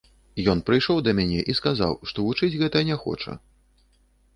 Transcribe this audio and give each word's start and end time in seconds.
Ён 0.53 0.63
прыйшоў 0.69 1.01
ды 1.09 1.13
мяне 1.21 1.39
і 1.53 1.57
сказаў, 1.61 1.91
што 2.13 2.27
вучыць 2.31 2.53
гэта 2.61 2.87
не 2.93 3.03
хоча. 3.05 3.41